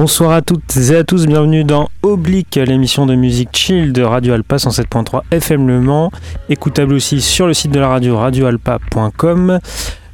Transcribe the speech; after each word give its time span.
Bonsoir 0.00 0.32
à 0.32 0.40
toutes 0.40 0.78
et 0.78 0.96
à 0.96 1.04
tous, 1.04 1.26
bienvenue 1.26 1.62
dans 1.62 1.90
Oblique, 2.00 2.54
l'émission 2.54 3.04
de 3.04 3.14
musique 3.14 3.50
chill 3.52 3.92
de 3.92 4.00
Radio 4.00 4.32
Alpa 4.32 4.56
107.3 4.56 5.24
FM 5.30 5.68
Le 5.68 5.78
Mans, 5.78 6.10
écoutable 6.48 6.94
aussi 6.94 7.20
sur 7.20 7.46
le 7.46 7.52
site 7.52 7.70
de 7.70 7.80
la 7.80 7.88
radio 7.88 8.16
radioalpa.com. 8.16 9.58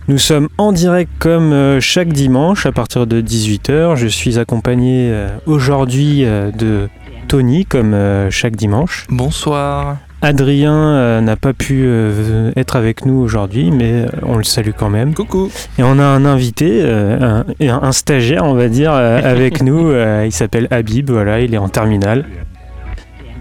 Nous 0.08 0.18
sommes 0.18 0.48
en 0.58 0.72
direct 0.72 1.12
comme 1.20 1.52
euh, 1.52 1.80
chaque 1.80 2.08
dimanche 2.08 2.66
à 2.66 2.72
partir 2.72 3.07
de 3.07 3.20
18h. 3.20 3.94
Je 3.94 4.08
suis 4.08 4.40
accompagné 4.40 5.08
euh, 5.12 5.29
aujourd'hui 5.46 6.25
euh, 6.25 6.50
de 6.50 6.89
Tony 7.29 7.64
comme 7.64 7.96
chaque 8.29 8.57
dimanche. 8.57 9.07
Bonsoir. 9.08 9.98
Adrien 10.22 10.75
euh, 10.75 11.20
n'a 11.20 11.36
pas 11.36 11.52
pu 11.52 11.82
euh, 11.84 12.50
être 12.57 12.76
avec 12.76 13.04
nous 13.04 13.18
aujourd'hui, 13.18 13.70
mais 13.70 13.93
euh, 13.93 14.08
on 14.22 14.36
le 14.36 14.44
salue 14.44 14.70
quand 14.76 14.88
même. 14.88 15.14
Coucou. 15.14 15.50
Et 15.79 15.82
on 15.82 15.98
a 15.98 16.04
un 16.04 16.24
invité, 16.24 16.82
un, 16.82 17.44
un, 17.61 17.93
stagiaire, 17.93 18.44
on 18.44 18.54
va 18.54 18.68
dire, 18.68 18.93
avec 18.93 19.62
nous. 19.62 19.93
il 19.93 20.32
s'appelle 20.32 20.68
Habib, 20.71 21.10
voilà, 21.10 21.40
il 21.40 21.54
est 21.54 21.58
en 21.58 21.68
terminale. 21.68 22.24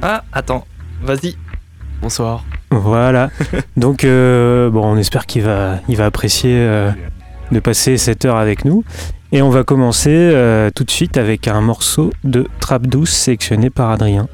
Ah, 0.02 0.24
attends, 0.34 0.66
vas-y. 1.02 1.36
Bonsoir. 2.02 2.44
Voilà. 2.72 3.30
Donc, 3.78 4.04
bon, 4.04 4.82
on 4.84 4.98
espère 4.98 5.26
qu'il 5.26 5.44
va, 5.44 5.76
il 5.88 5.96
va 5.96 6.06
apprécier 6.06 6.68
de 7.52 7.60
passer 7.60 7.98
cette 7.98 8.26
heure 8.26 8.38
avec 8.38 8.66
nous. 8.66 8.84
Et 9.32 9.42
on 9.42 9.50
va 9.50 9.64
commencer 9.64 10.70
tout 10.76 10.84
de 10.84 10.92
suite 10.92 11.18
avec 11.18 11.48
un 11.48 11.62
morceau 11.62 12.12
de 12.24 12.48
Trap 12.60 12.86
douce 12.86 13.12
sélectionné 13.12 13.70
par 13.70 13.90
Adrien. 13.92 14.28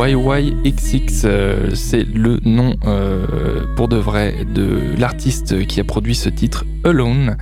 XYYXX, 0.00 1.22
euh, 1.24 1.74
c'est 1.74 2.04
le 2.04 2.40
nom 2.42 2.74
euh, 2.86 3.66
pour 3.76 3.86
de 3.86 3.98
vrai 3.98 4.46
de 4.46 4.94
l'artiste 4.96 5.66
qui 5.66 5.78
a 5.78 5.84
produit 5.84 6.14
ce 6.14 6.30
titre 6.30 6.64
Alone. 6.84 7.36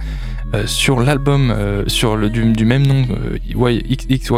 Euh, 0.55 0.67
sur 0.67 1.01
l'album 1.01 1.55
sur 1.89 2.31
du, 2.31 2.65
même 2.65 2.87
nom 2.87 3.07
YXX. 3.45 4.31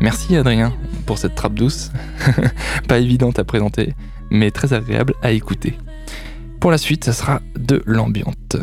Merci 0.00 0.36
Adrien 0.36 0.72
pour 1.04 1.18
cette 1.18 1.34
trappe 1.34 1.54
douce, 1.54 1.90
pas 2.88 3.00
évidente 3.00 3.40
à 3.40 3.44
présenter, 3.44 3.94
mais 4.30 4.52
très 4.52 4.72
agréable 4.72 5.14
à 5.20 5.32
écouter. 5.32 5.76
Pour 6.60 6.70
la 6.70 6.78
suite, 6.78 7.04
ça 7.04 7.12
sera 7.12 7.42
de 7.58 7.82
l'ambiante. 7.86 8.56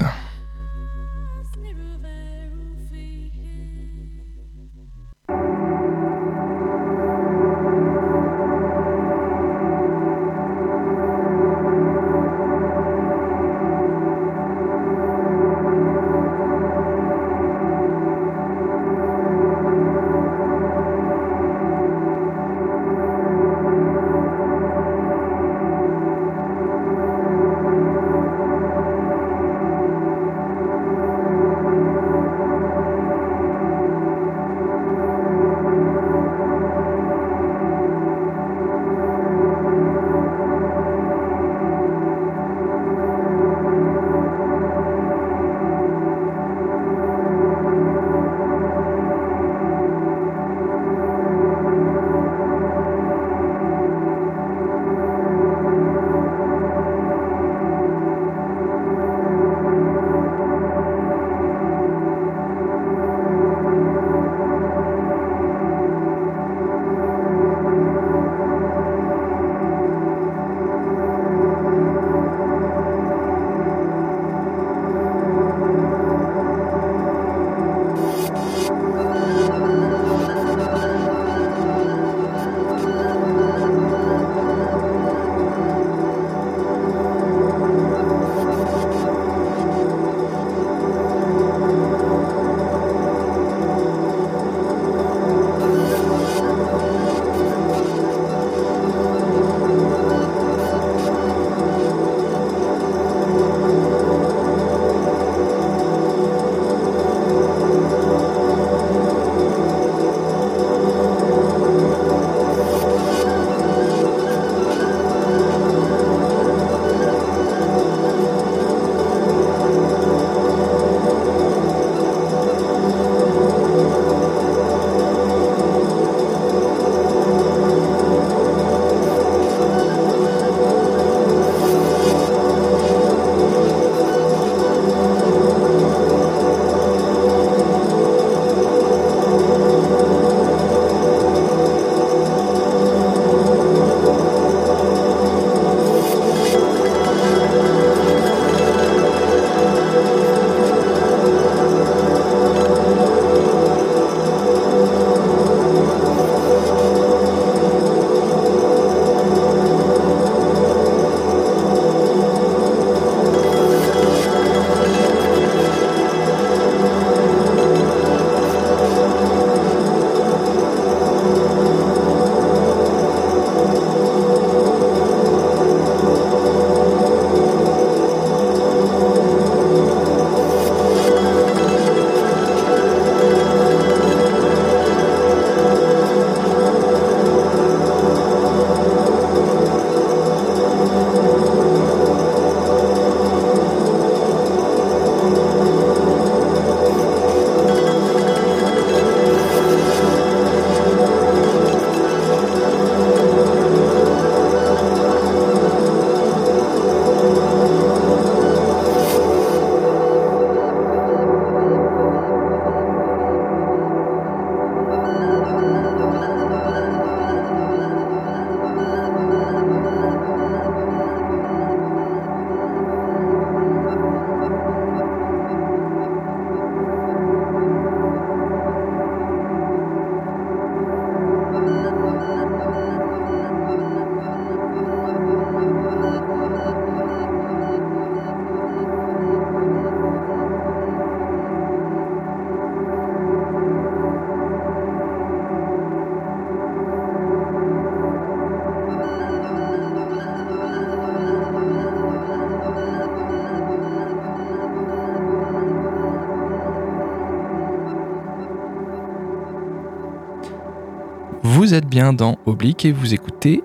Bien 261.86 262.14
dans 262.14 262.38
Oblique 262.46 262.86
et 262.86 262.92
vous 262.92 263.14
écoutez 263.14 263.64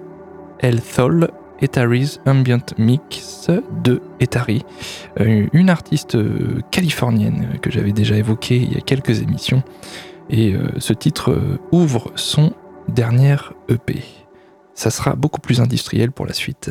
El 0.60 0.80
Thol 0.80 1.30
Etari's 1.60 2.20
Ambient 2.26 2.64
Mix 2.78 3.50
de 3.82 4.02
Etari, 4.20 4.64
euh, 5.20 5.46
une 5.52 5.70
artiste 5.70 6.14
euh, 6.14 6.60
californienne 6.70 7.58
que 7.62 7.70
j'avais 7.70 7.92
déjà 7.92 8.16
évoquée 8.16 8.56
il 8.56 8.72
y 8.72 8.76
a 8.76 8.80
quelques 8.80 9.22
émissions. 9.22 9.62
Et 10.30 10.54
euh, 10.54 10.68
ce 10.78 10.92
titre 10.92 11.58
ouvre 11.70 12.12
son 12.16 12.52
dernier 12.88 13.36
EP. 13.68 14.02
Ça 14.74 14.90
sera 14.90 15.14
beaucoup 15.14 15.40
plus 15.40 15.60
industriel 15.60 16.10
pour 16.12 16.26
la 16.26 16.32
suite. 16.32 16.70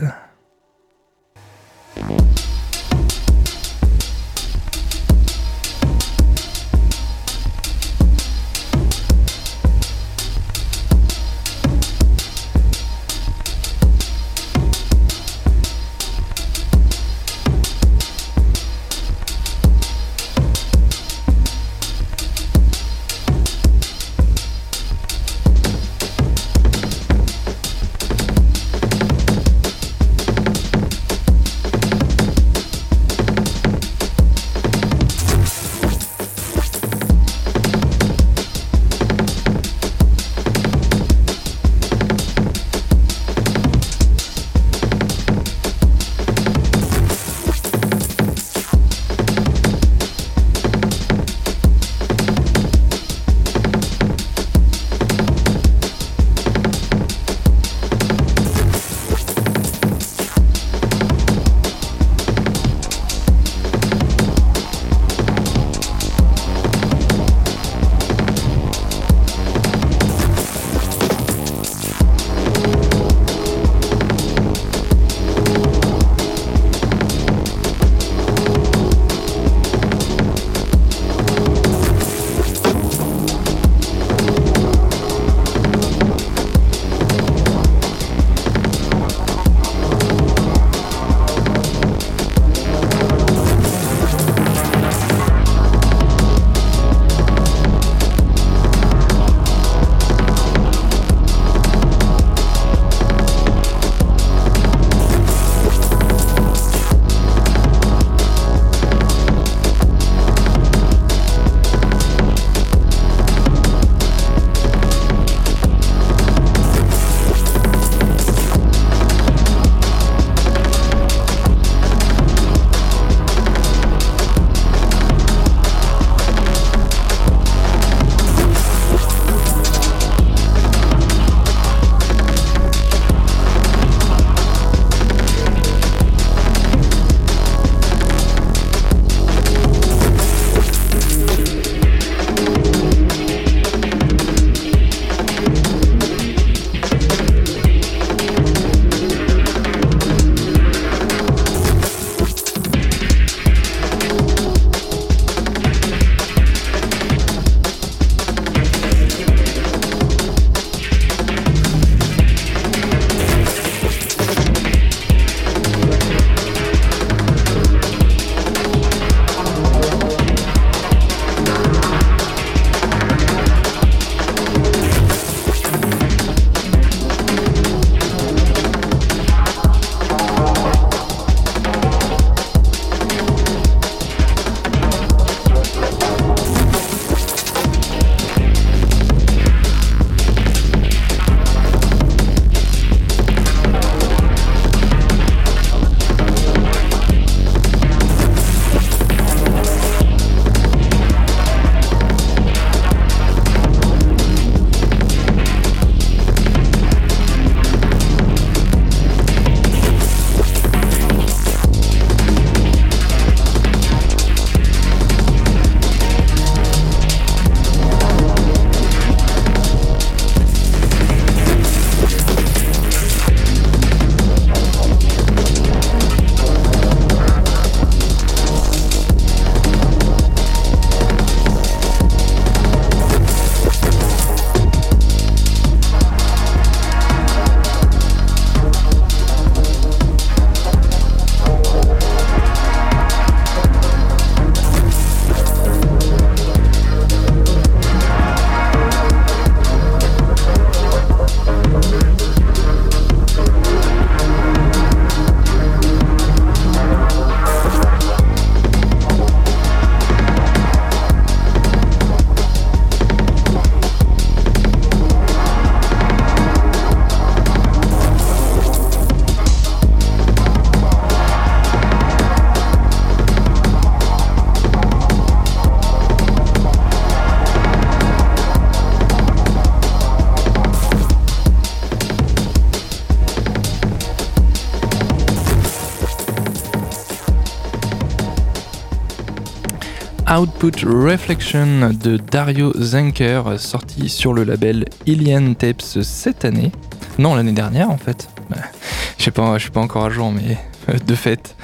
Output 290.33 290.83
Reflection 290.83 291.91
de 291.91 292.17
Dario 292.17 292.71
Zenker, 292.75 293.59
sorti 293.59 294.09
sur 294.09 294.33
le 294.33 294.43
label 294.43 294.85
Alien 295.07 295.55
Tapes 295.55 295.81
cette 295.81 296.43
année. 296.43 296.71
Non, 297.19 297.35
l'année 297.35 297.51
dernière 297.51 297.91
en 297.91 297.97
fait. 297.97 298.29
Je 299.19 299.29
ne 299.29 299.59
suis 299.59 299.69
pas 299.69 299.79
encore 299.81 300.05
à 300.05 300.09
jour, 300.09 300.31
mais 300.31 300.57
euh, 300.89 300.97
de 300.97 301.13
fait, 301.13 301.55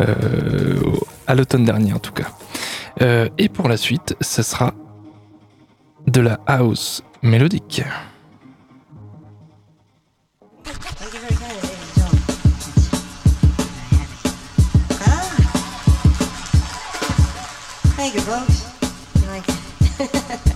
euh, 0.00 0.80
à 1.28 1.36
l'automne 1.36 1.64
dernier 1.64 1.92
en 1.92 2.00
tout 2.00 2.10
cas. 2.10 2.28
Euh, 3.02 3.28
et 3.38 3.48
pour 3.48 3.68
la 3.68 3.76
suite, 3.76 4.16
ce 4.20 4.42
sera 4.42 4.74
de 6.08 6.20
la 6.20 6.40
house 6.46 7.04
mélodique. 7.22 7.82
Like 18.08 18.24
tiger, 18.24 18.44
folks. 18.46 19.26
Like. 19.26 20.38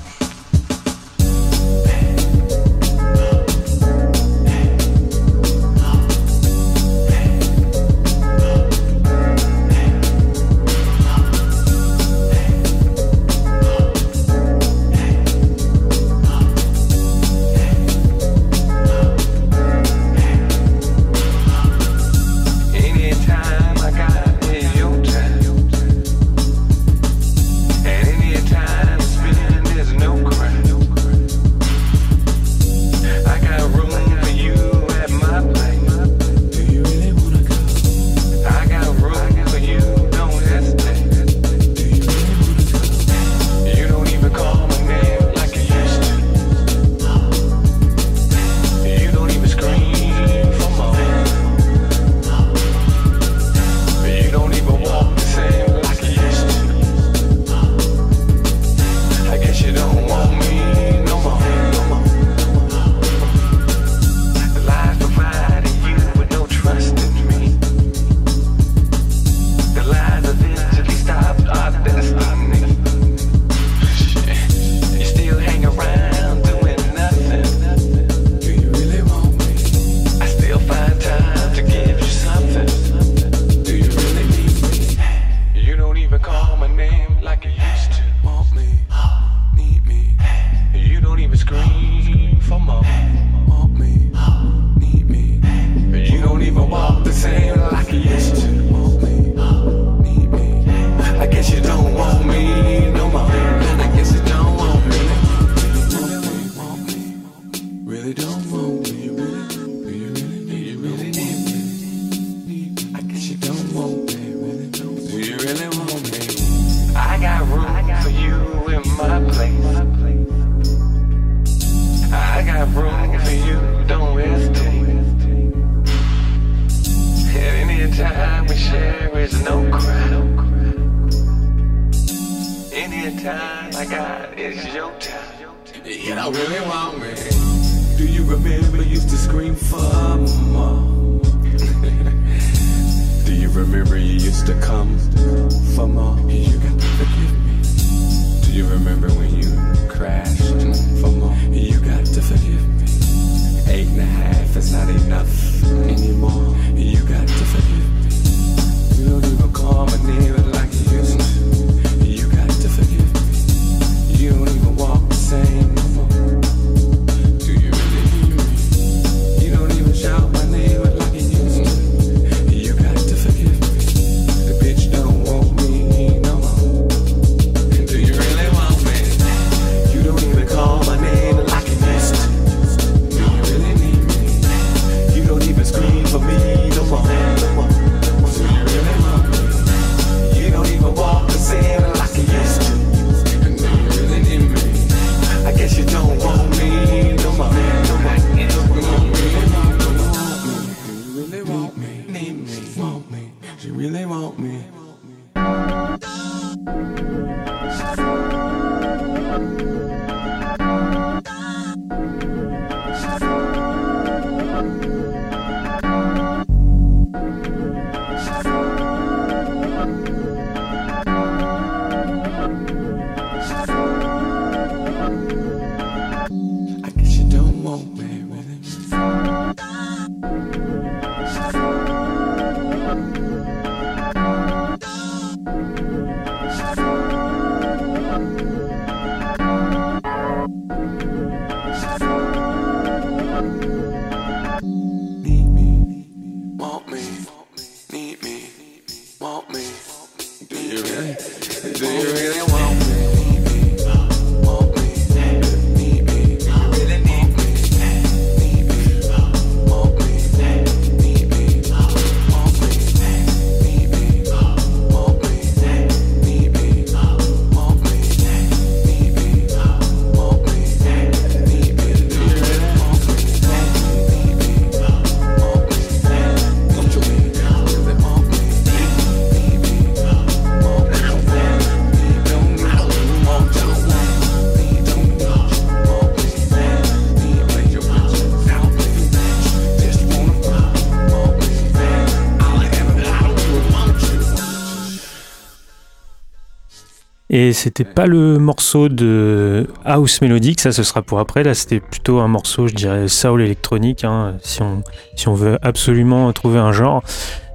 Et 297.34 297.54
c'était 297.54 297.84
pas 297.84 298.04
le 298.04 298.38
morceau 298.38 298.90
de 298.90 299.66
house 299.86 300.20
mélodique, 300.20 300.60
ça 300.60 300.70
ce 300.70 300.82
sera 300.82 301.00
pour 301.00 301.18
après. 301.18 301.42
Là, 301.42 301.54
c'était 301.54 301.80
plutôt 301.80 302.20
un 302.20 302.28
morceau, 302.28 302.68
je 302.68 302.74
dirais, 302.74 303.08
soul 303.08 303.40
électronique, 303.40 304.04
hein, 304.04 304.34
si, 304.42 304.60
on, 304.60 304.82
si 305.16 305.28
on 305.28 305.34
veut 305.34 305.58
absolument 305.62 306.30
trouver 306.34 306.58
un 306.58 306.72
genre. 306.72 307.02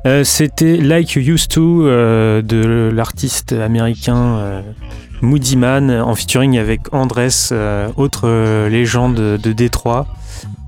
Euh, 0.08 0.24
c'était 0.24 0.78
Like 0.78 1.12
You 1.12 1.36
Used 1.36 1.50
To 1.50 1.86
euh, 1.86 2.42
de 2.42 2.90
l'artiste 2.92 3.52
américain 3.52 4.38
euh, 4.38 4.62
Moody 5.22 5.58
Man 5.58 5.92
en 5.92 6.16
featuring 6.16 6.58
avec 6.58 6.92
Andres, 6.92 7.52
euh, 7.52 7.90
autre 7.98 8.68
légende 8.70 9.16
de 9.16 9.52
Détroit, 9.52 10.08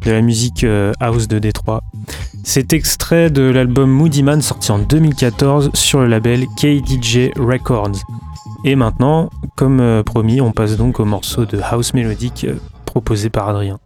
de 0.06 0.12
la 0.12 0.22
musique 0.22 0.64
house 1.00 1.28
de 1.28 1.40
Détroit. 1.40 1.82
C'est 2.44 2.74
extrait 2.74 3.32
de 3.32 3.42
l'album 3.42 3.90
Moody 3.90 4.22
Man 4.22 4.44
sorti 4.44 4.72
en 4.72 4.78
2014 4.78 5.72
sur 5.74 6.02
le 6.02 6.08
label 6.08 6.46
KDJ 6.58 7.32
Records. 7.38 8.04
Et 8.66 8.76
maintenant, 8.76 9.30
comme 9.56 9.80
euh, 9.80 10.04
promis, 10.04 10.42
on 10.42 10.52
passe 10.52 10.76
donc 10.76 11.00
au 11.00 11.06
morceau 11.06 11.46
de 11.46 11.60
house 11.62 11.94
mélodique 11.94 12.46
euh, 12.46 12.56
proposé 12.86 13.30
par 13.30 13.48
Adrien. 13.48 13.80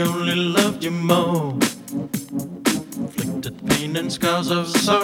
Only 0.00 0.34
loved 0.34 0.84
you 0.84 0.90
more. 0.90 1.52
Inflicted 2.92 3.66
pain 3.68 3.96
and 3.96 4.12
scars 4.12 4.50
of 4.50 4.66
sorrow, 4.68 4.97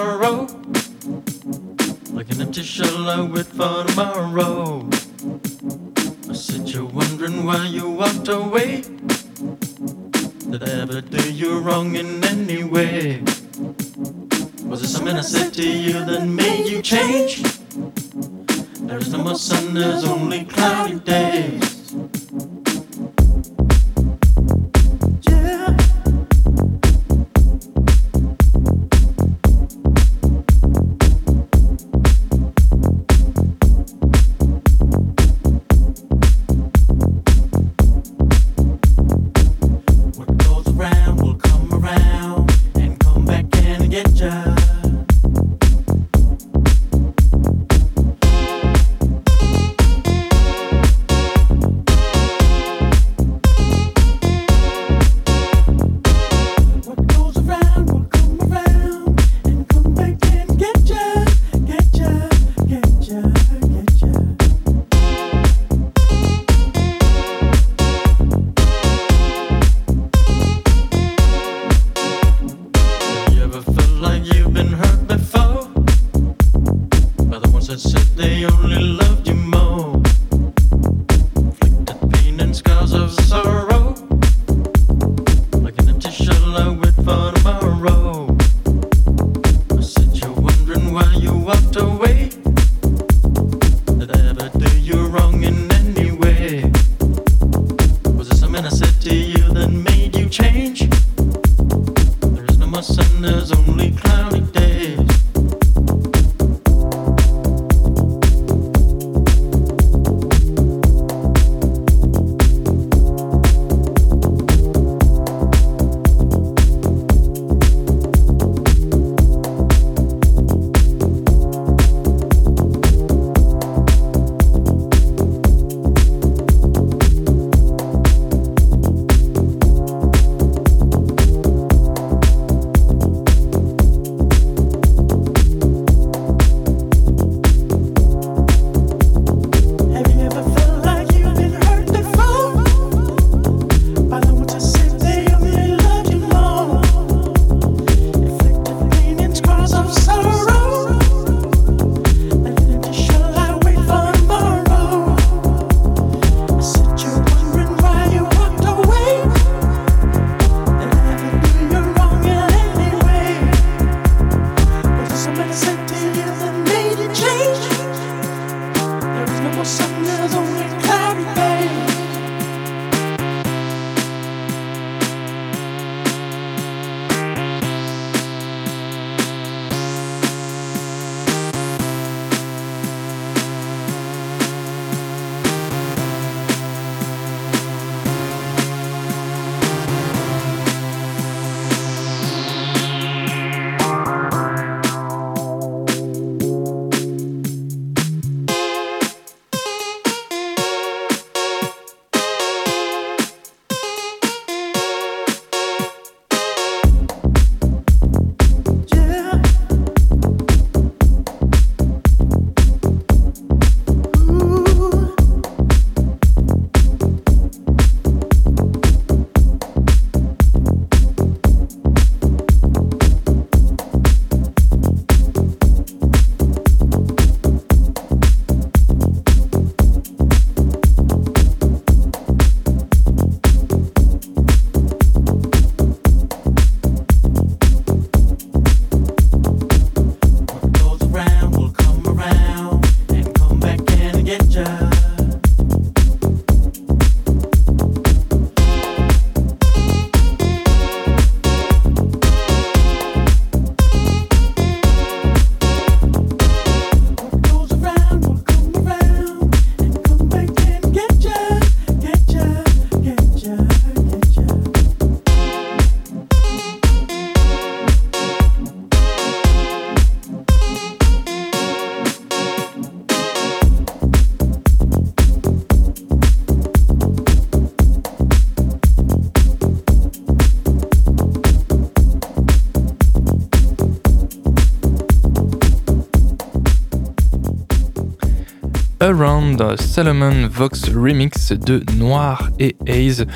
Around 289.05 289.79
Solomon 289.79 290.49
Vox 290.51 290.89
Remix 290.89 291.53
de 291.53 291.83
Noir 291.99 292.49
et 292.59 292.75
Haze. 292.89 293.27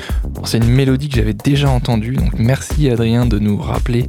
C'est 0.43 0.57
une 0.57 0.67
mélodie 0.71 1.09
que 1.09 1.17
j'avais 1.17 1.35
déjà 1.35 1.69
entendue, 1.69 2.15
donc 2.15 2.39
merci 2.39 2.89
Adrien 2.89 3.27
de 3.27 3.37
nous 3.37 3.55
rappeler 3.55 4.07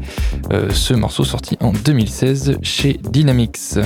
euh, 0.52 0.70
ce 0.70 0.94
morceau 0.94 1.22
sorti 1.22 1.58
en 1.60 1.72
2016 1.72 2.56
chez 2.62 2.98
Dynamix. 3.10 3.78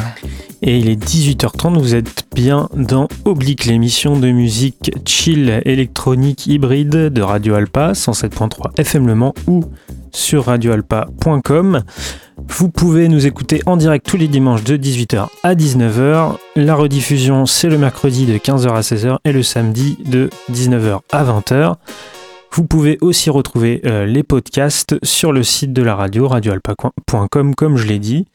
Et 0.62 0.78
il 0.78 0.88
est 0.88 1.04
18h30, 1.04 1.76
vous 1.80 1.96
êtes 1.96 2.28
bien 2.32 2.68
dans 2.76 3.08
Oblique, 3.24 3.64
l'émission 3.64 4.20
de 4.20 4.30
musique 4.30 4.92
chill 5.04 5.60
électronique 5.64 6.46
hybride 6.46 6.90
de 6.90 7.22
Radio 7.22 7.54
Alpa 7.54 7.90
107.3 7.90 8.78
FM 8.78 9.08
Le 9.08 9.16
Mans 9.16 9.34
ou 9.48 9.64
sur 10.12 10.44
radioalpa.com. 10.44 11.82
Vous 12.36 12.68
pouvez 12.68 13.08
nous 13.08 13.26
écouter 13.26 13.60
en 13.66 13.76
direct 13.76 14.06
tous 14.06 14.16
les 14.16 14.28
dimanches 14.28 14.64
de 14.64 14.76
18h 14.76 15.28
à 15.42 15.54
19h. 15.54 16.36
La 16.56 16.74
rediffusion, 16.74 17.46
c'est 17.46 17.68
le 17.68 17.78
mercredi 17.78 18.26
de 18.26 18.34
15h 18.38 18.68
à 18.74 18.80
16h 18.80 19.18
et 19.24 19.32
le 19.32 19.42
samedi 19.42 19.98
de 20.04 20.30
19h 20.52 21.00
à 21.12 21.24
20h. 21.24 21.74
Vous 22.52 22.64
pouvez 22.64 22.98
aussi 23.00 23.30
retrouver 23.30 23.80
euh, 23.84 24.06
les 24.06 24.22
podcasts 24.22 24.96
sur 25.04 25.32
le 25.32 25.42
site 25.42 25.72
de 25.72 25.82
la 25.82 25.96
radio, 25.96 26.28
radioalpa.com, 26.28 27.54
comme 27.54 27.76
je 27.76 27.86
l'ai 27.86 27.98
dit. 27.98 28.26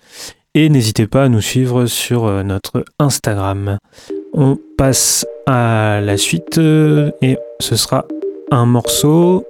Et 0.55 0.67
n'hésitez 0.69 1.07
pas 1.07 1.25
à 1.25 1.29
nous 1.29 1.41
suivre 1.41 1.85
sur 1.85 2.25
euh, 2.25 2.43
notre 2.43 2.83
Instagram. 2.99 3.77
On 4.33 4.57
passe 4.77 5.25
à 5.45 6.01
la 6.01 6.17
suite 6.17 6.57
euh, 6.57 7.11
et 7.21 7.37
ce 7.59 7.75
sera 7.75 8.05
un 8.51 8.65
morceau. 8.65 9.45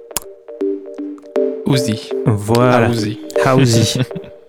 Uzi. 1.66 2.10
Voilà, 2.26 2.90
Ah, 3.44 3.56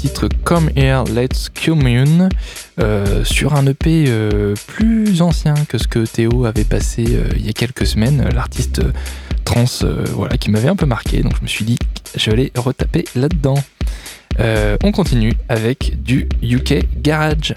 titre 0.00 0.30
Come 0.44 0.70
Here, 0.76 1.04
Let's 1.14 1.50
Commune 1.50 2.30
euh, 2.80 3.22
sur 3.22 3.54
un 3.54 3.66
EP 3.66 4.06
euh, 4.08 4.54
plus 4.66 5.20
ancien 5.20 5.52
que 5.68 5.76
ce 5.76 5.86
que 5.86 6.06
Théo 6.06 6.46
avait 6.46 6.64
passé 6.64 7.04
euh, 7.06 7.28
il 7.36 7.44
y 7.44 7.50
a 7.50 7.52
quelques 7.52 7.84
semaines, 7.84 8.26
l'artiste 8.32 8.80
trans 9.44 9.66
voilà, 10.14 10.38
qui 10.38 10.50
m'avait 10.50 10.68
un 10.68 10.76
peu 10.76 10.86
marqué, 10.86 11.20
donc 11.22 11.36
je 11.36 11.42
me 11.42 11.46
suis 11.46 11.66
dit 11.66 11.76
je 12.16 12.30
vais 12.30 12.32
aller 12.32 12.52
retaper 12.56 13.04
là-dedans. 13.14 13.58
on 14.82 14.90
continue 14.90 15.34
avec 15.50 16.02
du 16.02 16.30
UK 16.42 16.86
Garage. 17.02 17.54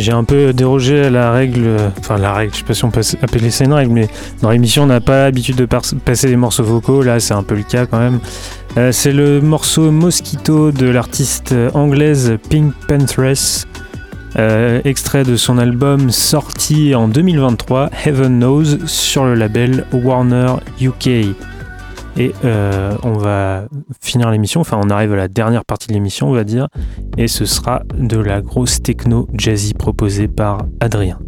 J'ai 0.00 0.12
un 0.12 0.24
peu 0.24 0.54
dérogé 0.54 1.04
à 1.04 1.10
la 1.10 1.30
règle, 1.30 1.76
enfin 1.98 2.16
la 2.16 2.32
règle, 2.32 2.54
je 2.54 2.60
sais 2.60 2.64
pas 2.64 2.72
si 2.72 2.84
on 2.86 2.90
peut 2.90 3.02
appeler 3.20 3.50
ça 3.50 3.66
une 3.66 3.74
règle, 3.74 3.92
mais 3.92 4.08
dans 4.40 4.50
l'émission 4.50 4.84
on 4.84 4.86
n'a 4.86 5.02
pas 5.02 5.24
l'habitude 5.24 5.56
de 5.56 5.66
passer 5.66 6.26
des 6.26 6.36
morceaux 6.36 6.64
vocaux, 6.64 7.02
là 7.02 7.20
c'est 7.20 7.34
un 7.34 7.42
peu 7.42 7.54
le 7.54 7.64
cas 7.64 7.84
quand 7.84 7.98
même. 7.98 8.18
Euh, 8.78 8.92
c'est 8.92 9.12
le 9.12 9.42
morceau 9.42 9.90
Mosquito 9.90 10.72
de 10.72 10.86
l'artiste 10.86 11.54
anglaise 11.74 12.38
Pink 12.48 12.72
Panthers, 12.88 13.66
euh, 14.38 14.80
extrait 14.84 15.24
de 15.24 15.36
son 15.36 15.58
album 15.58 16.10
sorti 16.10 16.94
en 16.94 17.06
2023, 17.06 17.90
Heaven 18.06 18.38
Knows, 18.38 18.86
sur 18.86 19.26
le 19.26 19.34
label 19.34 19.84
Warner 19.92 20.54
UK. 20.80 21.34
Et 22.20 22.32
euh, 22.44 22.98
on 23.02 23.14
va 23.14 23.64
finir 24.02 24.30
l'émission, 24.30 24.60
enfin 24.60 24.78
on 24.78 24.90
arrive 24.90 25.14
à 25.14 25.16
la 25.16 25.28
dernière 25.28 25.64
partie 25.64 25.88
de 25.88 25.94
l'émission 25.94 26.28
on 26.28 26.34
va 26.34 26.44
dire, 26.44 26.68
et 27.16 27.28
ce 27.28 27.46
sera 27.46 27.82
de 27.94 28.18
la 28.18 28.42
grosse 28.42 28.82
techno 28.82 29.26
jazzy 29.32 29.72
proposée 29.72 30.28
par 30.28 30.58
Adrien. 30.80 31.18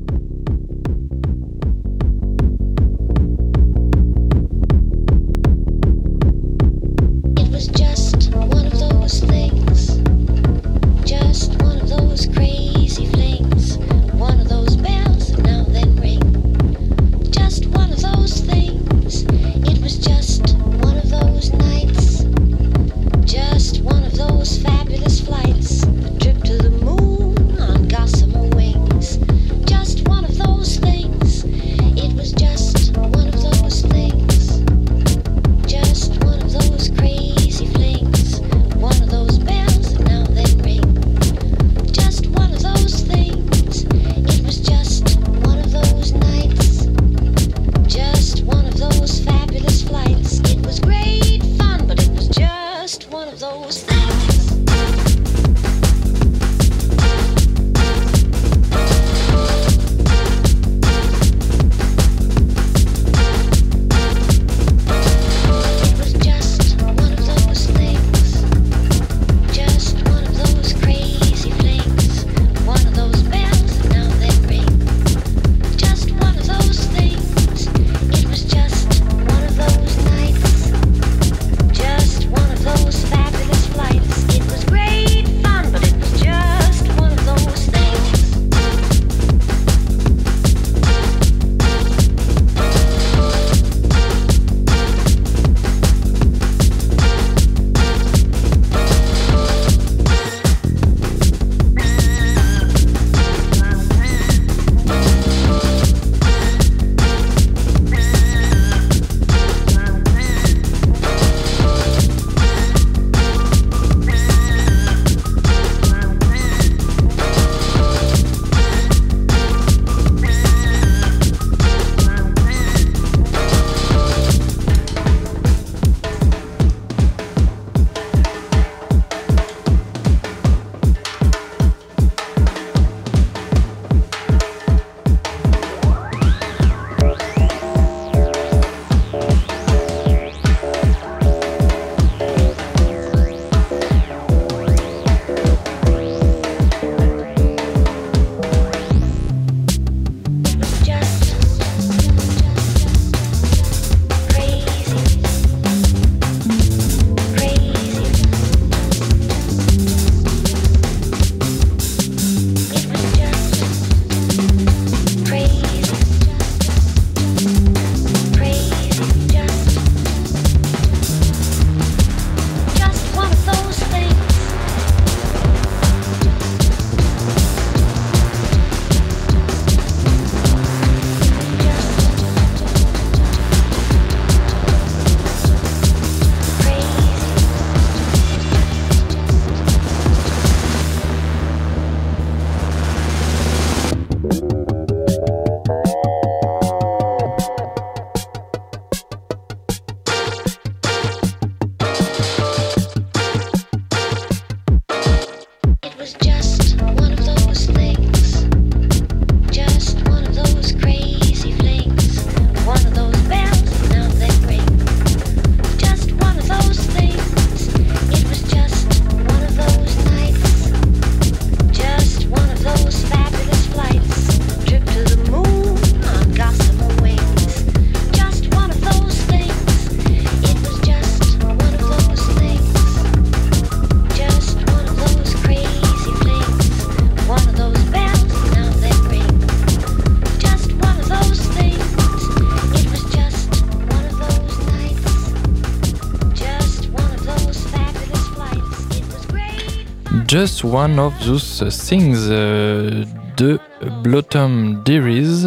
Just 250.33 250.65
One 250.65 250.99
of 250.99 251.13
Those 251.27 251.63
Things 251.87 252.29
euh, 252.31 253.05
de 253.37 253.61
Blottom 254.03 254.83
Dearies. 254.83 255.45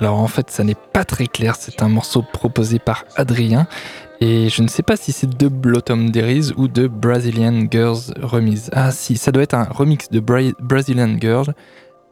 Alors 0.00 0.18
en 0.18 0.26
fait, 0.26 0.50
ça 0.50 0.64
n'est 0.64 0.74
pas 0.74 1.04
très 1.04 1.28
clair. 1.28 1.54
C'est 1.54 1.80
un 1.80 1.88
morceau 1.88 2.22
proposé 2.32 2.80
par 2.80 3.04
Adrien. 3.14 3.68
Et 4.20 4.48
je 4.48 4.62
ne 4.62 4.66
sais 4.66 4.82
pas 4.82 4.96
si 4.96 5.12
c'est 5.12 5.38
de 5.38 5.46
Blottom 5.46 6.10
Dearies 6.10 6.50
ou 6.56 6.66
de 6.66 6.88
Brazilian 6.88 7.68
Girls 7.70 8.12
Remise. 8.20 8.68
Ah 8.72 8.90
si, 8.90 9.16
ça 9.16 9.30
doit 9.30 9.44
être 9.44 9.54
un 9.54 9.68
remix 9.70 10.08
de 10.10 10.18
Bra- 10.18 10.56
Brazilian 10.58 11.16
Girl. 11.20 11.54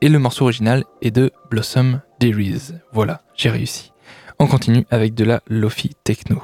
Et 0.01 0.09
le 0.09 0.21
morceau 0.21 0.45
original 0.45 0.85
est 1.03 1.11
de 1.11 1.33
Blossom 1.51 2.01
Dearies. 2.21 2.75
Voilà, 2.93 3.23
j'ai 3.35 3.51
réussi. 3.51 3.93
On 4.39 4.47
continue 4.47 4.87
avec 4.93 5.17
de 5.17 5.25
la 5.25 5.41
Lofi 5.49 5.97
Techno. 6.05 6.41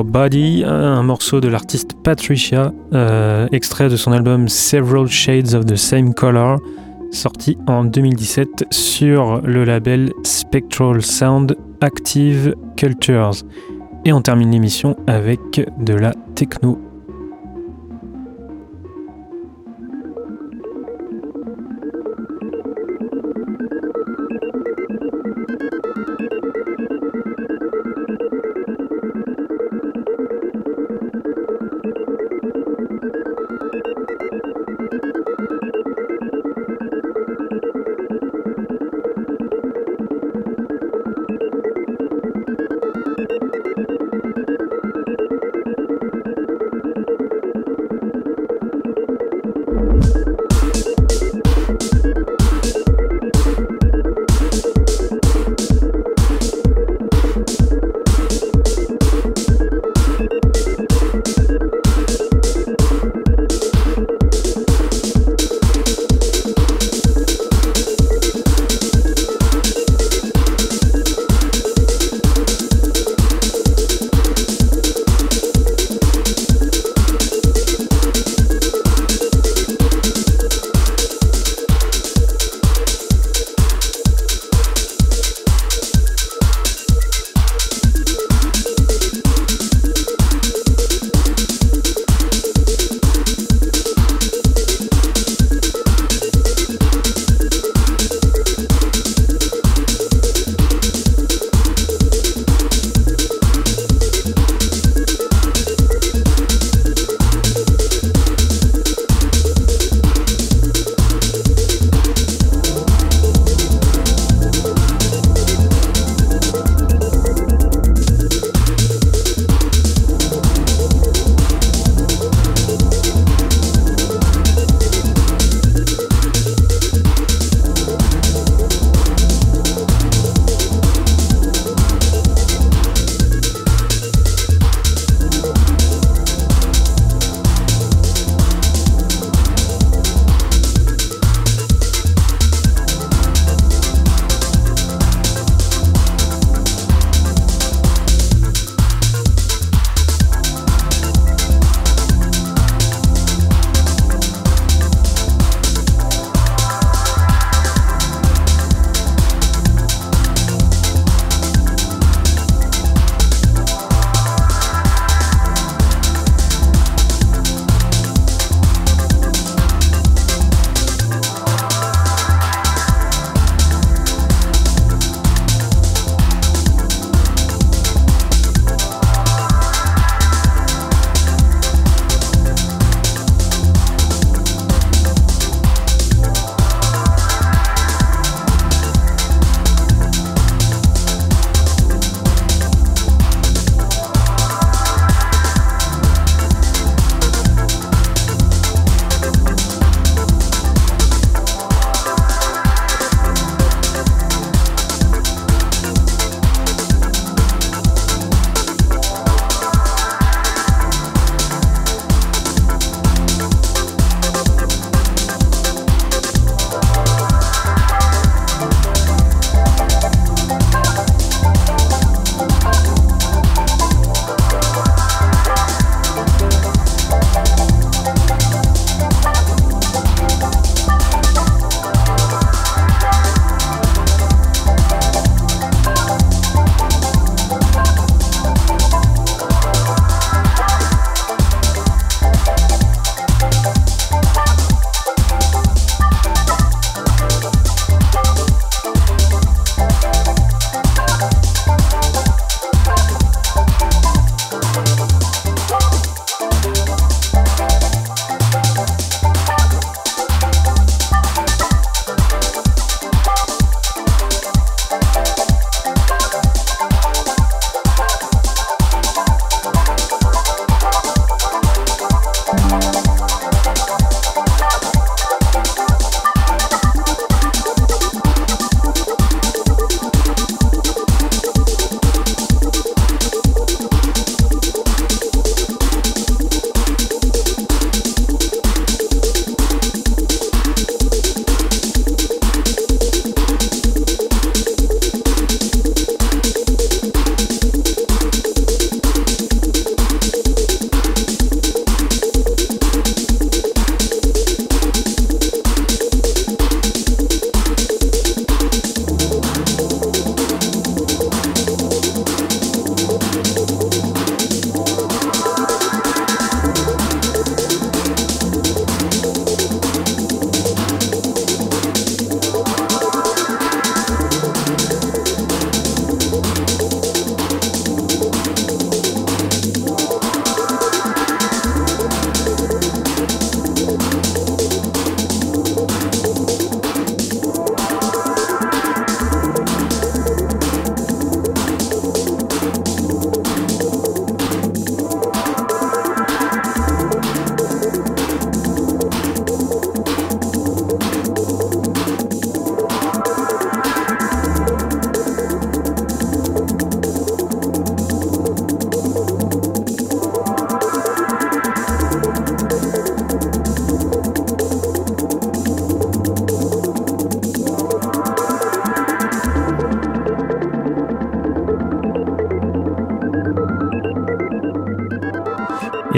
Body, 0.00 0.64
un 0.66 1.02
morceau 1.02 1.40
de 1.40 1.48
l'artiste 1.48 1.92
Patricia, 2.02 2.72
euh, 2.94 3.46
extrait 3.52 3.90
de 3.90 3.96
son 3.96 4.12
album 4.12 4.48
Several 4.48 5.06
Shades 5.06 5.54
of 5.54 5.66
the 5.66 5.76
Same 5.76 6.14
Color, 6.14 6.58
sorti 7.10 7.58
en 7.66 7.84
2017 7.84 8.64
sur 8.70 9.42
le 9.42 9.64
label 9.64 10.10
Spectral 10.24 11.02
Sound 11.02 11.56
Active 11.82 12.54
Cultures. 12.76 13.44
Et 14.06 14.12
on 14.14 14.22
termine 14.22 14.50
l'émission 14.50 14.96
avec 15.06 15.40
de 15.78 15.94
la 15.94 16.14
techno 16.34 16.80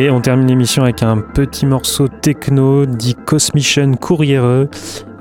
Et 0.04 0.10
on 0.10 0.20
termine 0.20 0.48
l'émission 0.48 0.82
avec 0.82 1.02
un 1.02 1.16
petit 1.16 1.64
morceau 1.64 2.08
techno 2.08 2.84
dit 2.84 3.14
Cosmission 3.14 3.94
Courriere 3.94 4.66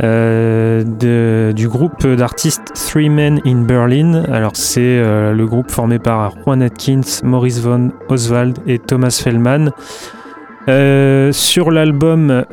euh, 0.03 1.53
du 1.53 1.69
groupe 1.69 2.05
d'artistes 2.05 2.73
Three 2.73 3.07
Men 3.07 3.39
in 3.45 3.61
Berlin. 3.61 4.25
Alors 4.29 4.57
c'est 4.57 4.81
euh, 4.81 5.31
le 5.31 5.45
groupe 5.45 5.71
formé 5.71 5.99
par 5.99 6.33
Juan 6.43 6.61
Atkins, 6.61 7.21
Maurice 7.23 7.61
von 7.61 7.93
Oswald 8.09 8.59
et 8.67 8.77
Thomas 8.77 9.21
Fellman. 9.23 9.71
Euh, 10.67 11.31
sur 11.31 11.71
l'album 11.71 12.43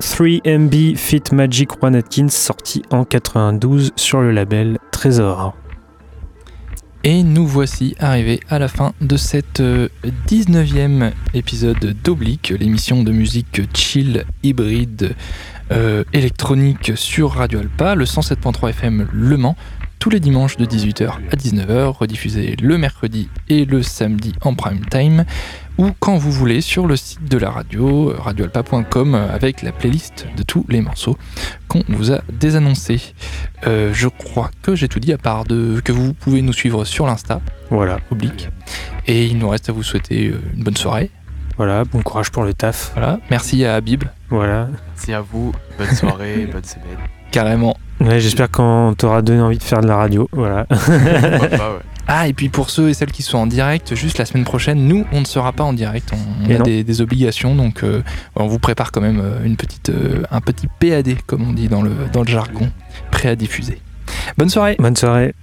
3MB 0.00 0.96
Fit 0.96 1.24
Magic 1.32 1.68
Juan 1.78 1.96
Atkins 1.96 2.30
sorti 2.30 2.82
en 2.92 3.04
92 3.04 3.92
sur 3.94 4.22
le 4.22 4.30
label 4.30 4.78
Trésor. 4.90 5.54
Et 7.06 7.22
nous 7.22 7.46
voici 7.46 7.94
arrivés 8.00 8.40
à 8.48 8.58
la 8.58 8.66
fin 8.66 8.94
de 9.02 9.18
cette 9.18 9.60
euh, 9.60 9.90
19e 10.26 11.12
épisode 11.34 11.94
d'Oblique, 12.02 12.54
l'émission 12.58 13.02
de 13.02 13.12
musique 13.12 13.60
chill, 13.76 14.24
hybride, 14.42 15.14
euh, 15.70 16.04
électronique 16.14 16.92
sur 16.96 17.32
Radio 17.32 17.58
Alpa, 17.58 17.94
le 17.94 18.06
107.3 18.06 18.70
FM 18.70 19.06
Le 19.12 19.36
Mans, 19.36 19.54
tous 19.98 20.10
les 20.10 20.20
dimanches 20.20 20.56
de 20.58 20.66
18h 20.66 21.08
à 21.30 21.36
19h, 21.36 21.86
rediffusé 21.96 22.56
le 22.60 22.76
mercredi 22.76 23.28
et 23.48 23.64
le 23.64 23.82
samedi 23.82 24.34
en 24.42 24.54
prime 24.54 24.84
time, 24.90 25.24
ou 25.78 25.90
quand 25.98 26.16
vous 26.16 26.30
voulez 26.30 26.60
sur 26.60 26.86
le 26.86 26.94
site 26.96 27.24
de 27.24 27.38
la 27.38 27.50
radio, 27.50 28.12
radioalpa.com, 28.18 29.14
avec 29.14 29.62
la 29.62 29.72
playlist 29.72 30.26
de 30.36 30.42
tous 30.42 30.66
les 30.68 30.80
morceaux 30.82 31.16
qu'on 31.68 31.82
vous 31.88 32.12
a 32.12 32.20
désannoncés. 32.32 33.00
Euh, 33.66 33.92
je 33.94 34.08
crois 34.08 34.50
que 34.62 34.74
j'ai 34.74 34.88
tout 34.88 35.00
dit 35.00 35.12
à 35.12 35.18
part 35.18 35.44
de 35.44 35.80
que 35.82 35.92
vous 35.92 36.12
pouvez 36.12 36.42
nous 36.42 36.52
suivre 36.52 36.84
sur 36.84 37.06
l'Insta, 37.06 37.40
Voilà, 37.70 37.98
oblique. 38.10 38.48
Et 39.06 39.24
il 39.26 39.38
nous 39.38 39.48
reste 39.48 39.68
à 39.70 39.72
vous 39.72 39.82
souhaiter 39.82 40.28
euh, 40.28 40.40
une 40.54 40.62
bonne 40.64 40.76
soirée. 40.76 41.10
voilà, 41.56 41.84
bon 41.84 42.02
courage 42.02 42.30
pour 42.30 42.42
le 42.44 42.52
taf. 42.52 42.92
Voilà. 42.94 43.20
Merci 43.30 43.64
à 43.64 43.74
Habib, 43.74 44.04
Voilà. 44.28 44.68
Merci 44.94 45.12
à 45.14 45.22
vous. 45.22 45.52
Bonne 45.78 45.94
soirée, 45.94 46.46
bonne 46.52 46.64
semaine. 46.64 46.98
carrément. 47.32 47.76
Ouais, 48.00 48.20
J'espère 48.20 48.50
qu'on 48.50 48.94
t'aura 48.96 49.22
donné 49.22 49.40
envie 49.40 49.58
de 49.58 49.62
faire 49.62 49.80
de 49.80 49.86
la 49.86 49.96
radio. 49.96 50.28
Voilà. 50.32 50.66
Ah, 52.06 52.28
et 52.28 52.32
puis 52.34 52.48
pour 52.50 52.70
ceux 52.70 52.90
et 52.90 52.94
celles 52.94 53.12
qui 53.12 53.22
sont 53.22 53.38
en 53.38 53.46
direct, 53.46 53.94
juste 53.94 54.18
la 54.18 54.26
semaine 54.26 54.44
prochaine, 54.44 54.86
nous, 54.86 55.06
on 55.12 55.20
ne 55.20 55.24
sera 55.24 55.52
pas 55.52 55.64
en 55.64 55.72
direct. 55.72 56.12
On, 56.12 56.54
a 56.54 56.58
des 56.58 57.00
obligations, 57.00 57.54
donc 57.54 57.82
euh, 57.82 58.02
on 58.36 58.46
vous 58.46 58.58
prépare 58.58 58.92
quand 58.92 59.00
même 59.00 59.20
euh, 59.20 59.44
une 59.44 59.56
petite, 59.56 59.88
euh, 59.88 60.22
un 60.30 60.40
petit 60.40 60.68
PAD, 60.80 61.14
comme 61.26 61.48
on 61.48 61.52
dit 61.52 61.68
dans 61.68 61.82
le, 61.82 61.92
dans 62.12 62.20
le 62.20 62.28
jargon, 62.28 62.70
prêt 63.10 63.30
à 63.30 63.36
diffuser. 63.36 63.80
Bonne 64.36 64.50
soirée 64.50 64.76
Bonne 64.78 64.96
soirée. 64.96 65.34